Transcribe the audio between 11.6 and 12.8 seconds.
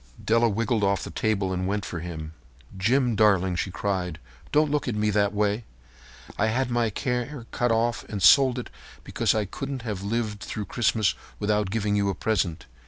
giving you a present.